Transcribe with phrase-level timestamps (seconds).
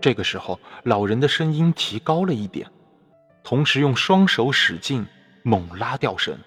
[0.00, 2.70] 这个时候，老人的声音提高了一点，
[3.42, 5.04] 同时用双手使劲
[5.42, 6.38] 猛拉吊绳，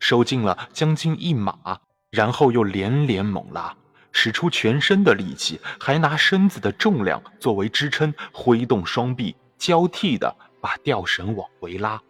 [0.00, 3.74] 收进了将近一码，然后又连连猛拉，
[4.12, 12.00] 使出全身的力气，还拿身子的重量作为支撑，挥动双臂，交替的把吊绳往回拉。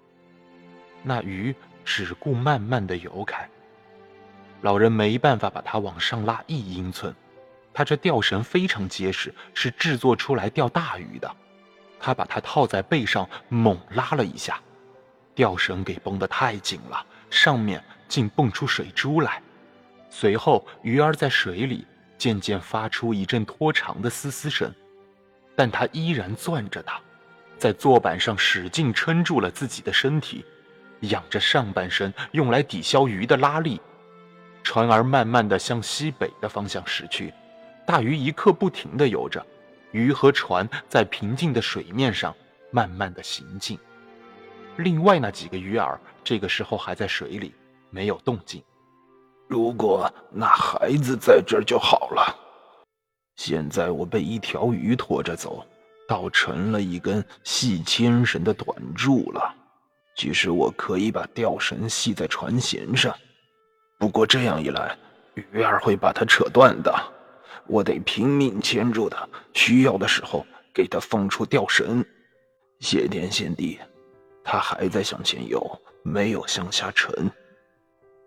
[1.02, 1.54] 那鱼
[1.84, 3.48] 只顾慢慢的游开，
[4.62, 7.14] 老人没办法把它往上拉一英寸。
[7.74, 11.30] 他这吊绳非常结实，是制作出来钓大鱼的。
[11.98, 14.60] 他把它套在背上，猛拉了一下，
[15.34, 19.42] 吊绳给绷得太紧了，上面竟蹦出水珠来。
[20.09, 21.84] 随后，鱼儿在水里
[22.16, 24.72] 渐渐发出一阵拖长的嘶嘶声，
[25.56, 27.00] 但他依然攥着它，
[27.59, 30.45] 在坐板上使劲撑住了自己的身体，
[31.00, 33.80] 仰着上半身用来抵消鱼的拉力。
[34.62, 37.34] 船儿慢慢地向西北的方向驶去。
[37.87, 39.45] 大鱼一刻不停地游着，
[39.92, 42.34] 鱼和船在平静的水面上
[42.70, 43.78] 慢慢的行进。
[44.77, 47.55] 另外那几个鱼儿这个时候还在水里，
[47.91, 48.62] 没有动静。
[49.47, 52.36] 如果那孩子在这儿就好了。
[53.36, 55.64] 现在我被一条鱼拖着走，
[56.08, 59.55] 倒成了一根系牵绳的短柱了。
[60.17, 63.14] 其实我可以把吊绳系在船舷上，
[63.98, 64.97] 不过这样一来，
[65.34, 66.95] 鱼儿会把它扯断的。
[67.67, 72.05] 我得拼命牵住它，需要的时候给它放出吊绳。
[72.81, 73.79] 谢天谢地，
[74.43, 77.31] 它还在向前游，没有向下沉。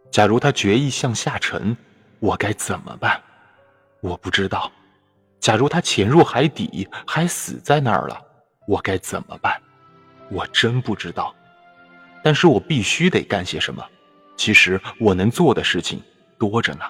[0.10, 1.76] 假如它决意向下沉，
[2.20, 3.22] 我该怎么办？
[4.02, 4.72] 我不知道。
[5.40, 8.20] 假如它潜入海底，还死在那儿了，
[8.68, 9.62] 我该怎么办？
[10.30, 11.36] 我真不知道。
[12.24, 13.86] 但是我必须得干些什么。
[14.36, 16.02] 其实我能做的事情
[16.38, 16.86] 多着呢。